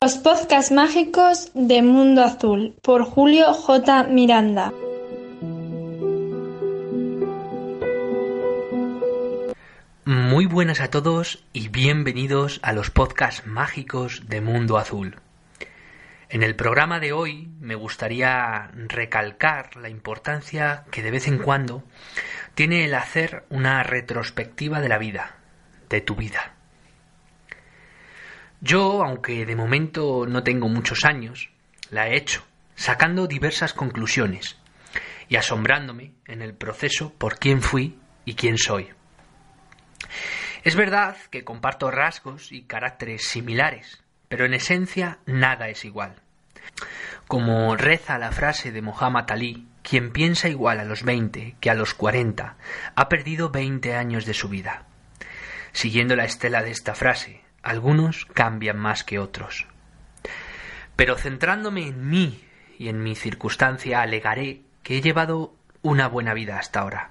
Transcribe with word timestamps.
Los 0.00 0.16
podcasts 0.24 0.72
mágicos 0.72 1.50
de 1.52 1.82
Mundo 1.82 2.24
Azul 2.24 2.74
por 2.80 3.04
Julio 3.04 3.52
J. 3.52 4.04
Miranda. 4.04 4.72
Muy 10.06 10.46
buenas 10.46 10.80
a 10.80 10.88
todos 10.88 11.44
y 11.52 11.68
bienvenidos 11.68 12.60
a 12.62 12.72
los 12.72 12.90
podcasts 12.90 13.46
mágicos 13.46 14.22
de 14.26 14.40
Mundo 14.40 14.78
Azul. 14.78 15.16
En 16.30 16.42
el 16.42 16.56
programa 16.56 16.98
de 16.98 17.12
hoy 17.12 17.50
me 17.60 17.74
gustaría 17.74 18.70
recalcar 18.72 19.76
la 19.76 19.90
importancia 19.90 20.84
que 20.90 21.02
de 21.02 21.10
vez 21.10 21.28
en 21.28 21.36
cuando 21.36 21.84
tiene 22.54 22.86
el 22.86 22.94
hacer 22.94 23.44
una 23.50 23.82
retrospectiva 23.82 24.80
de 24.80 24.88
la 24.88 24.96
vida, 24.96 25.37
de 25.88 26.00
tu 26.00 26.14
vida. 26.14 26.54
Yo, 28.60 29.04
aunque 29.04 29.46
de 29.46 29.54
momento 29.54 30.26
no 30.26 30.42
tengo 30.42 30.68
muchos 30.68 31.04
años, 31.04 31.50
la 31.90 32.08
he 32.08 32.16
hecho, 32.16 32.44
sacando 32.74 33.26
diversas 33.26 33.72
conclusiones 33.72 34.58
y 35.28 35.36
asombrándome 35.36 36.12
en 36.26 36.42
el 36.42 36.54
proceso 36.54 37.12
por 37.14 37.38
quién 37.38 37.62
fui 37.62 37.98
y 38.24 38.34
quién 38.34 38.58
soy. 38.58 38.88
Es 40.64 40.74
verdad 40.74 41.16
que 41.30 41.44
comparto 41.44 41.90
rasgos 41.90 42.50
y 42.50 42.62
caracteres 42.62 43.28
similares, 43.28 44.02
pero 44.28 44.44
en 44.44 44.54
esencia 44.54 45.18
nada 45.24 45.68
es 45.68 45.84
igual. 45.84 46.16
Como 47.28 47.76
reza 47.76 48.18
la 48.18 48.32
frase 48.32 48.72
de 48.72 48.82
Muhammad 48.82 49.30
Ali, 49.30 49.68
quien 49.82 50.12
piensa 50.12 50.48
igual 50.48 50.80
a 50.80 50.84
los 50.84 51.04
20 51.04 51.56
que 51.60 51.70
a 51.70 51.74
los 51.74 51.94
40 51.94 52.56
ha 52.94 53.08
perdido 53.08 53.50
20 53.50 53.94
años 53.94 54.26
de 54.26 54.34
su 54.34 54.48
vida. 54.48 54.87
Siguiendo 55.72 56.16
la 56.16 56.24
estela 56.24 56.62
de 56.62 56.70
esta 56.70 56.94
frase, 56.94 57.42
algunos 57.62 58.24
cambian 58.26 58.78
más 58.78 59.04
que 59.04 59.18
otros. 59.18 59.66
Pero 60.96 61.16
centrándome 61.16 61.86
en 61.86 62.08
mí 62.08 62.44
y 62.78 62.88
en 62.88 63.02
mi 63.02 63.14
circunstancia, 63.14 64.02
alegaré 64.02 64.62
que 64.82 64.98
he 64.98 65.00
llevado 65.00 65.54
una 65.82 66.08
buena 66.08 66.34
vida 66.34 66.58
hasta 66.58 66.80
ahora 66.80 67.10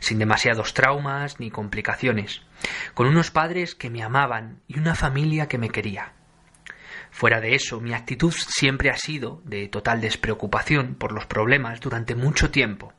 sin 0.00 0.18
demasiados 0.18 0.74
traumas 0.74 1.40
ni 1.40 1.50
complicaciones, 1.50 2.42
con 2.94 3.06
unos 3.06 3.30
padres 3.30 3.74
que 3.74 3.90
me 3.90 4.02
amaban 4.02 4.60
y 4.66 4.78
una 4.78 4.94
familia 4.94 5.48
que 5.48 5.58
me 5.58 5.70
quería. 5.70 6.12
Fuera 7.10 7.40
de 7.40 7.54
eso, 7.54 7.80
mi 7.80 7.92
actitud 7.92 8.32
siempre 8.32 8.90
ha 8.90 8.96
sido 8.96 9.42
de 9.44 9.68
total 9.68 10.00
despreocupación 10.00 10.94
por 10.94 11.12
los 11.12 11.26
problemas 11.26 11.80
durante 11.80 12.14
mucho 12.14 12.50
tiempo, 12.50 12.92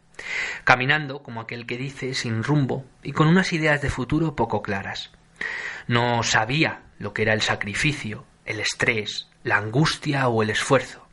caminando 0.63 1.23
como 1.23 1.41
aquel 1.41 1.65
que 1.65 1.77
dice 1.77 2.13
sin 2.13 2.43
rumbo 2.43 2.85
y 3.03 3.11
con 3.11 3.27
unas 3.27 3.53
ideas 3.53 3.81
de 3.81 3.89
futuro 3.89 4.35
poco 4.35 4.61
claras. 4.61 5.11
No 5.87 6.23
sabía 6.23 6.83
lo 6.99 7.13
que 7.13 7.23
era 7.23 7.33
el 7.33 7.41
sacrificio, 7.41 8.25
el 8.45 8.59
estrés, 8.59 9.29
la 9.43 9.57
angustia 9.57 10.27
o 10.27 10.43
el 10.43 10.49
esfuerzo, 10.49 11.07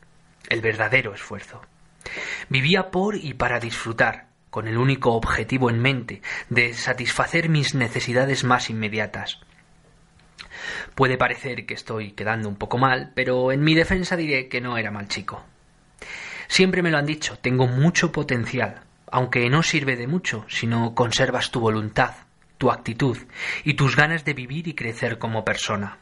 el 0.49 0.61
verdadero 0.61 1.13
esfuerzo. 1.13 1.61
Vivía 2.49 2.91
por 2.91 3.15
y 3.15 3.33
para 3.33 3.59
disfrutar, 3.59 4.29
con 4.49 4.67
el 4.67 4.77
único 4.77 5.13
objetivo 5.13 5.69
en 5.69 5.79
mente 5.79 6.21
de 6.49 6.73
satisfacer 6.73 7.49
mis 7.49 7.75
necesidades 7.75 8.43
más 8.43 8.69
inmediatas. 8.69 9.39
Puede 10.95 11.17
parecer 11.17 11.65
que 11.65 11.73
estoy 11.73 12.11
quedando 12.11 12.49
un 12.49 12.55
poco 12.55 12.77
mal, 12.77 13.11
pero 13.15 13.51
en 13.51 13.63
mi 13.63 13.75
defensa 13.75 14.15
diré 14.15 14.49
que 14.49 14.61
no 14.61 14.77
era 14.77 14.91
mal 14.91 15.07
chico. 15.07 15.45
Siempre 16.47 16.81
me 16.81 16.89
lo 16.89 16.97
han 16.97 17.05
dicho, 17.05 17.37
tengo 17.39 17.67
mucho 17.67 18.11
potencial, 18.11 18.81
aunque 19.11 19.49
no 19.49 19.63
sirve 19.63 19.95
de 19.95 20.07
mucho 20.07 20.45
si 20.47 20.67
no 20.67 20.93
conservas 20.95 21.51
tu 21.51 21.59
voluntad, 21.59 22.15
tu 22.57 22.71
actitud 22.71 23.17
y 23.63 23.73
tus 23.75 23.95
ganas 23.95 24.25
de 24.25 24.33
vivir 24.33 24.67
y 24.67 24.75
crecer 24.75 25.17
como 25.17 25.43
persona. 25.43 25.97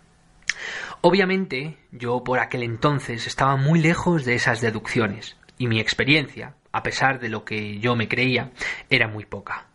Obviamente, 1.02 1.78
yo 1.92 2.24
por 2.24 2.40
aquel 2.40 2.64
entonces 2.64 3.28
estaba 3.28 3.56
muy 3.56 3.80
lejos 3.80 4.26
de 4.26 4.36
esas 4.36 4.62
deducciones, 4.62 5.38
y 5.58 5.68
mi 5.68 5.80
experiencia, 5.80 6.56
a 6.72 6.84
pesar 6.84 7.20
de 7.20 7.30
lo 7.30 7.46
que 7.46 7.80
yo 7.80 7.96
me 7.96 8.08
creía, 8.08 8.52
era 8.90 9.08
muy 9.08 9.26
poca. 9.26 9.68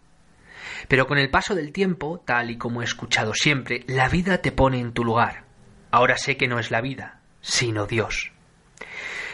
Pero 0.89 1.07
con 1.07 1.19
el 1.19 1.31
paso 1.31 1.55
del 1.55 1.73
tiempo, 1.73 2.23
tal 2.25 2.51
y 2.51 2.59
como 2.59 2.83
he 2.83 2.85
escuchado 2.85 3.35
siempre, 3.35 3.85
la 3.87 4.09
vida 4.09 4.39
te 4.39 4.53
pone 4.53 4.81
en 4.81 4.93
tu 4.93 5.05
lugar. 5.05 5.45
Ahora 5.91 6.17
sé 6.17 6.37
que 6.37 6.49
no 6.49 6.59
es 6.59 6.71
la 6.71 6.81
vida, 6.81 7.21
sino 7.41 7.87
Dios. 7.87 8.33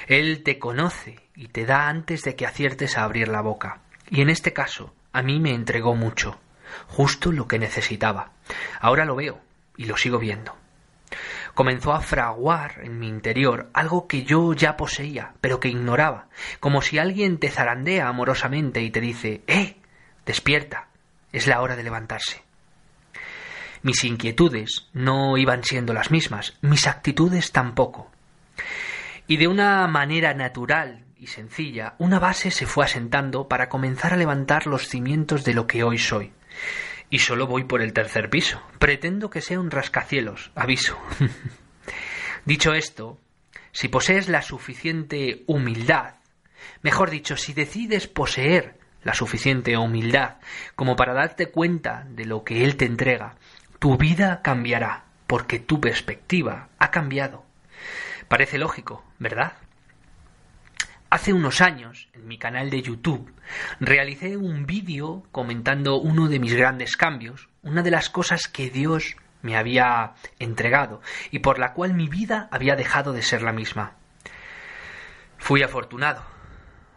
Él 0.07 0.43
te 0.43 0.59
conoce 0.59 1.17
y 1.35 1.49
te 1.49 1.65
da 1.65 1.89
antes 1.89 2.23
de 2.23 2.35
que 2.35 2.47
aciertes 2.47 2.97
a 2.97 3.05
abrir 3.05 3.29
la 3.29 3.43
boca. 3.43 3.83
Y 4.11 4.21
en 4.21 4.31
este 4.31 4.53
caso, 4.53 4.95
a 5.13 5.23
mí 5.23 5.41
me 5.41 5.55
entregó 5.55 5.95
mucho, 5.95 6.39
justo 6.87 7.33
lo 7.33 7.47
que 7.47 7.59
necesitaba. 7.59 8.33
Ahora 8.81 9.05
lo 9.05 9.17
veo 9.17 9.41
y 9.77 9.85
lo 9.85 9.97
sigo 9.97 10.19
viendo 10.19 10.57
comenzó 11.59 11.93
a 11.93 12.01
fraguar 12.01 12.83
en 12.85 13.01
mi 13.01 13.09
interior 13.09 13.69
algo 13.75 14.07
que 14.07 14.23
yo 14.23 14.53
ya 14.53 14.77
poseía, 14.77 15.33
pero 15.41 15.59
que 15.59 15.69
ignoraba, 15.69 16.29
como 16.61 16.83
si 16.83 17.01
alguien 17.01 17.39
te 17.39 17.51
zarandea 17.51 18.07
amorosamente 18.07 18.81
y 18.81 18.91
te 18.91 19.01
dice 19.01 19.43
¡Eh! 19.49 19.75
despierta, 20.25 20.87
es 21.33 21.49
la 21.49 21.61
hora 21.61 21.75
de 21.75 21.83
levantarse. 21.83 22.45
Mis 23.83 24.05
inquietudes 24.05 24.87
no 24.93 25.37
iban 25.37 25.65
siendo 25.65 25.93
las 25.93 26.13
mismas, 26.13 26.57
mis 26.61 26.87
actitudes 26.87 27.51
tampoco. 27.51 28.09
Y 29.27 29.37
de 29.37 29.49
una 29.49 29.85
manera 29.89 30.35
natural 30.35 31.07
y 31.19 31.27
sencilla, 31.27 31.95
una 31.99 32.19
base 32.19 32.51
se 32.51 32.67
fue 32.67 32.85
asentando 32.85 33.49
para 33.49 33.69
comenzar 33.69 34.13
a 34.15 34.17
levantar 34.17 34.67
los 34.67 34.89
cimientos 34.89 35.45
de 35.45 35.55
lo 35.55 35.67
que 35.67 35.83
hoy 35.83 35.99
soy 35.99 36.33
y 37.11 37.19
solo 37.21 37.47
voy 37.47 37.65
por 37.65 37.83
el 37.83 37.93
tercer 37.93 38.31
piso. 38.31 38.63
Pretendo 38.79 39.31
que 39.31 39.41
sea 39.41 39.61
un 39.61 39.71
rascacielos, 39.71 40.51
aviso. 40.55 40.99
dicho 42.45 42.73
esto, 42.73 43.19
si 43.73 43.89
posees 43.89 44.29
la 44.29 44.43
suficiente 44.43 45.43
humildad, 45.47 46.17
mejor 46.83 47.11
dicho, 47.11 47.37
si 47.37 47.53
decides 47.53 48.07
poseer 48.07 48.79
la 49.03 49.15
suficiente 49.15 49.77
humildad 49.77 50.37
como 50.75 50.97
para 50.97 51.15
darte 51.15 51.47
cuenta 51.47 52.07
de 52.11 52.27
lo 52.27 52.45
que 52.45 52.65
Él 52.65 52.77
te 52.77 52.85
entrega, 52.85 53.37
tu 53.79 53.97
vida 53.97 54.43
cambiará, 54.43 55.05
porque 55.27 55.59
tu 55.59 55.81
perspectiva 55.81 56.69
ha 56.79 56.91
cambiado. 56.91 57.45
Parece 58.29 58.59
lógico, 58.59 59.05
¿verdad? 59.19 59.55
Hace 61.19 61.33
unos 61.33 61.61
años, 61.61 62.09
en 62.13 62.29
mi 62.29 62.39
canal 62.39 62.71
de 62.71 62.81
YouTube, 62.81 63.35
realicé 63.81 64.37
un 64.37 64.67
vídeo 64.67 65.25
comentando 65.33 65.97
uno 65.97 66.29
de 66.29 66.39
mis 66.39 66.55
grandes 66.55 66.97
cambios, 66.97 67.49
una 67.61 67.83
de 67.83 67.91
las 67.91 68.09
cosas 68.09 68.47
que 68.47 68.71
Dios 68.71 69.17
me 69.43 69.57
había 69.57 70.15
entregado 70.39 71.03
y 71.33 71.41
por 71.41 71.59
la 71.59 71.73
cual 71.73 71.95
mi 71.95 72.07
vida 72.07 72.47
había 72.53 72.77
dejado 72.77 73.13
de 73.13 73.23
ser 73.23 73.43
la 73.43 73.51
misma. 73.51 73.97
Fui 75.39 75.61
afortunado. 75.65 76.23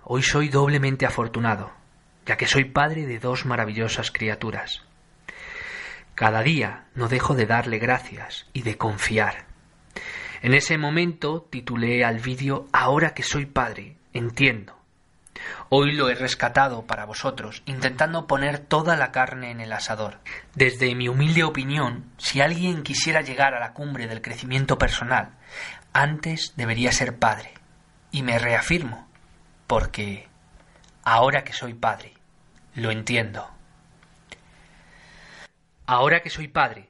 Hoy 0.04 0.22
soy 0.22 0.50
doblemente 0.50 1.08
afortunado, 1.08 1.72
ya 2.28 2.38
que 2.38 2.46
soy 2.46 2.66
padre 2.66 3.08
de 3.08 3.18
dos 3.18 3.48
maravillosas 3.48 4.12
criaturas. 4.12 4.84
Cada 6.14 6.44
día 6.44 6.86
no 6.94 7.08
dejo 7.08 7.34
de 7.34 7.48
darle 7.48 7.80
gracias 7.80 8.46
y 8.54 8.62
de 8.62 8.78
confiar. 8.78 9.48
En 10.44 10.54
ese 10.54 10.78
momento 10.78 11.48
titulé 11.50 12.06
al 12.06 12.20
vídeo 12.20 12.68
Ahora 12.72 13.16
que 13.16 13.24
soy 13.24 13.48
padre, 13.48 13.98
entiendo. 14.14 14.82
Hoy 15.70 15.94
lo 15.94 16.10
he 16.10 16.16
rescatado 16.16 16.86
para 16.86 17.06
vosotros, 17.06 17.64
intentando 17.66 18.28
poner 18.28 18.60
toda 18.60 18.96
la 18.96 19.12
carne 19.12 19.52
en 19.52 19.62
el 19.62 19.72
asador. 19.72 20.20
Desde 20.54 20.94
mi 20.96 21.08
humilde 21.08 21.44
opinión, 21.44 22.12
si 22.18 22.42
alguien 22.42 22.84
quisiera 22.84 23.22
llegar 23.22 23.54
a 23.54 23.60
la 23.60 23.74
cumbre 23.74 24.08
del 24.08 24.22
crecimiento 24.22 24.78
personal, 24.78 25.38
antes 25.94 26.54
debería 26.58 26.92
ser 26.92 27.18
padre. 27.18 27.54
Y 28.12 28.24
me 28.24 28.38
reafirmo, 28.38 29.08
porque 29.68 30.28
ahora 31.04 31.46
que 31.46 31.54
soy 31.54 31.74
padre, 31.74 32.14
lo 32.76 32.92
entiendo. 32.92 33.50
Ahora 35.86 36.22
que 36.22 36.30
soy 36.30 36.50
padre, 36.50 36.90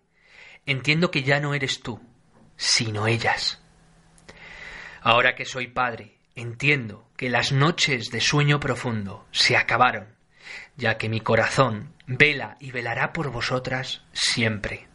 entiendo 0.65 1.11
que 1.11 1.21
ya 1.21 1.39
no 1.39 1.53
eres 1.53 1.81
tú, 1.81 2.01
sino 2.57 3.05
ellas. 3.05 3.61
Ahora 5.03 5.35
que 5.35 5.45
soy 5.45 5.67
padre, 5.67 6.17
Entiendo 6.35 7.09
que 7.21 7.29
las 7.29 7.51
noches 7.51 8.09
de 8.09 8.19
sueño 8.19 8.59
profundo 8.59 9.27
se 9.29 9.55
acabaron, 9.55 10.07
ya 10.75 10.97
que 10.97 11.07
mi 11.07 11.19
corazón 11.19 11.93
vela 12.07 12.57
y 12.59 12.71
velará 12.71 13.13
por 13.13 13.29
vosotras 13.29 14.01
siempre. 14.11 14.87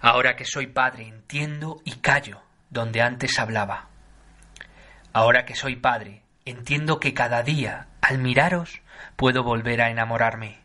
Ahora 0.00 0.36
que 0.36 0.44
soy 0.44 0.68
padre 0.68 1.08
entiendo 1.08 1.82
y 1.84 1.96
callo 1.96 2.40
donde 2.70 3.02
antes 3.02 3.40
hablaba. 3.40 3.88
Ahora 5.12 5.44
que 5.44 5.56
soy 5.56 5.74
padre 5.74 6.22
entiendo 6.44 7.00
que 7.00 7.14
cada 7.14 7.42
día, 7.42 7.88
al 8.00 8.18
miraros, 8.18 8.80
puedo 9.16 9.42
volver 9.42 9.82
a 9.82 9.90
enamorarme. 9.90 10.60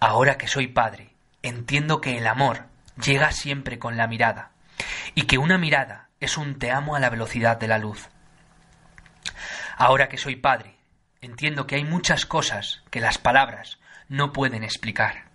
Ahora 0.00 0.38
que 0.38 0.48
soy 0.48 0.68
padre 0.68 1.10
entiendo 1.42 2.00
que 2.00 2.16
el 2.16 2.26
amor 2.26 2.64
llega 2.98 3.30
siempre 3.30 3.78
con 3.78 3.98
la 3.98 4.06
mirada 4.06 4.52
y 5.14 5.24
que 5.24 5.36
una 5.36 5.58
mirada 5.58 6.08
es 6.18 6.38
un 6.38 6.58
te 6.58 6.70
amo 6.70 6.96
a 6.96 6.98
la 6.98 7.10
velocidad 7.10 7.58
de 7.58 7.68
la 7.68 7.76
luz. 7.76 8.08
Ahora 9.78 10.08
que 10.08 10.16
soy 10.16 10.36
padre, 10.36 10.74
entiendo 11.20 11.66
que 11.66 11.74
hay 11.74 11.84
muchas 11.84 12.24
cosas 12.24 12.82
que 12.90 13.00
las 13.00 13.18
palabras 13.18 13.78
no 14.08 14.32
pueden 14.32 14.64
explicar. 14.64 15.26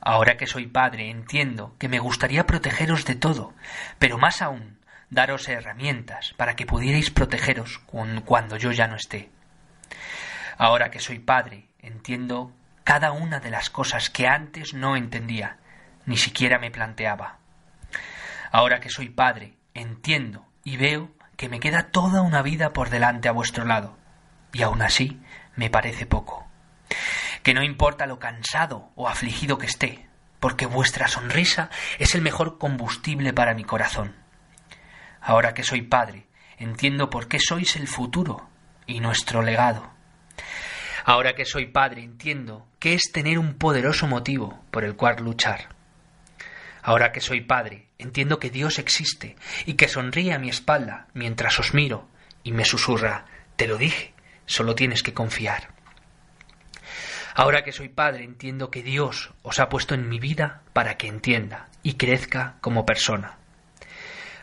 Ahora 0.00 0.36
que 0.36 0.48
soy 0.48 0.66
padre, 0.66 1.10
entiendo 1.10 1.76
que 1.78 1.88
me 1.88 2.00
gustaría 2.00 2.44
protegeros 2.44 3.04
de 3.04 3.14
todo, 3.14 3.54
pero 4.00 4.18
más 4.18 4.42
aún, 4.42 4.80
daros 5.10 5.48
herramientas 5.48 6.34
para 6.36 6.56
que 6.56 6.66
pudierais 6.66 7.10
protegeros 7.10 7.78
cuando 8.24 8.56
yo 8.56 8.72
ya 8.72 8.88
no 8.88 8.96
esté. 8.96 9.30
Ahora 10.58 10.90
que 10.90 10.98
soy 10.98 11.20
padre, 11.20 11.68
entiendo 11.78 12.52
cada 12.82 13.12
una 13.12 13.38
de 13.38 13.50
las 13.50 13.70
cosas 13.70 14.10
que 14.10 14.26
antes 14.26 14.74
no 14.74 14.96
entendía, 14.96 15.58
ni 16.04 16.16
siquiera 16.16 16.58
me 16.58 16.72
planteaba. 16.72 17.38
Ahora 18.50 18.80
que 18.80 18.90
soy 18.90 19.08
padre, 19.08 19.54
entiendo 19.72 20.44
y 20.64 20.76
veo 20.76 21.12
que 21.36 21.48
me 21.48 21.60
queda 21.60 21.90
toda 21.90 22.22
una 22.22 22.42
vida 22.42 22.72
por 22.72 22.90
delante 22.90 23.28
a 23.28 23.32
vuestro 23.32 23.64
lado, 23.64 23.96
y 24.52 24.62
aún 24.62 24.82
así 24.82 25.20
me 25.56 25.70
parece 25.70 26.06
poco. 26.06 26.46
Que 27.42 27.54
no 27.54 27.62
importa 27.62 28.06
lo 28.06 28.18
cansado 28.18 28.90
o 28.94 29.08
afligido 29.08 29.58
que 29.58 29.66
esté, 29.66 30.08
porque 30.40 30.66
vuestra 30.66 31.08
sonrisa 31.08 31.70
es 31.98 32.14
el 32.14 32.22
mejor 32.22 32.58
combustible 32.58 33.32
para 33.32 33.54
mi 33.54 33.64
corazón. 33.64 34.14
Ahora 35.20 35.54
que 35.54 35.62
soy 35.62 35.82
padre, 35.82 36.26
entiendo 36.58 37.10
por 37.10 37.28
qué 37.28 37.38
sois 37.38 37.76
el 37.76 37.88
futuro 37.88 38.48
y 38.86 39.00
nuestro 39.00 39.42
legado. 39.42 39.90
Ahora 41.04 41.34
que 41.34 41.44
soy 41.44 41.66
padre, 41.66 42.02
entiendo 42.02 42.66
qué 42.78 42.94
es 42.94 43.10
tener 43.12 43.38
un 43.38 43.54
poderoso 43.54 44.06
motivo 44.06 44.62
por 44.70 44.84
el 44.84 44.96
cual 44.96 45.16
luchar. 45.22 45.71
Ahora 46.82 47.12
que 47.12 47.20
soy 47.20 47.42
padre, 47.42 47.88
entiendo 47.98 48.40
que 48.40 48.50
Dios 48.50 48.78
existe 48.80 49.36
y 49.66 49.74
que 49.74 49.88
sonríe 49.88 50.32
a 50.32 50.38
mi 50.38 50.48
espalda 50.48 51.06
mientras 51.14 51.58
os 51.60 51.74
miro 51.74 52.08
y 52.42 52.50
me 52.50 52.64
susurra, 52.64 53.26
te 53.54 53.68
lo 53.68 53.78
dije, 53.78 54.12
solo 54.46 54.74
tienes 54.74 55.04
que 55.04 55.14
confiar. 55.14 55.68
Ahora 57.34 57.62
que 57.62 57.72
soy 57.72 57.88
padre, 57.88 58.24
entiendo 58.24 58.70
que 58.70 58.82
Dios 58.82 59.32
os 59.42 59.60
ha 59.60 59.68
puesto 59.68 59.94
en 59.94 60.08
mi 60.08 60.18
vida 60.18 60.62
para 60.72 60.96
que 60.96 61.06
entienda 61.06 61.68
y 61.82 61.94
crezca 61.94 62.56
como 62.60 62.84
persona. 62.84 63.38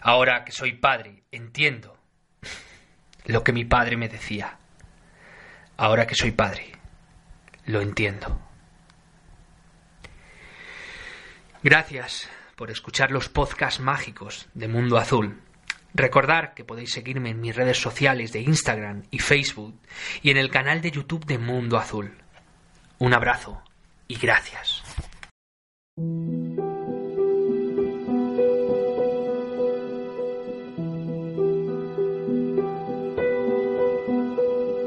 Ahora 0.01 0.45
que 0.45 0.51
soy 0.51 0.73
padre, 0.73 1.23
entiendo 1.31 1.97
lo 3.25 3.43
que 3.43 3.51
mi 3.51 3.65
padre 3.65 3.97
me 3.97 4.07
decía. 4.07 4.57
Ahora 5.77 6.07
que 6.07 6.15
soy 6.15 6.31
padre, 6.31 6.71
lo 7.65 7.81
entiendo. 7.81 8.48
Gracias 11.61 12.29
por 12.55 12.71
escuchar 12.71 13.11
los 13.11 13.27
podcasts 13.27 13.81
mágicos 13.81 14.47
de 14.53 14.69
Mundo 14.69 14.97
Azul. 14.97 15.41
Recordar 15.93 16.53
que 16.53 16.63
podéis 16.63 16.93
seguirme 16.93 17.31
en 17.31 17.41
mis 17.41 17.53
redes 17.53 17.77
sociales 17.77 18.31
de 18.31 18.39
Instagram 18.39 19.03
y 19.11 19.19
Facebook 19.19 19.77
y 20.21 20.29
en 20.29 20.37
el 20.37 20.49
canal 20.49 20.81
de 20.81 20.91
YouTube 20.91 21.25
de 21.25 21.37
Mundo 21.37 21.77
Azul. 21.77 22.13
Un 22.99 23.13
abrazo 23.13 23.61
y 24.07 24.15
gracias. 24.15 24.88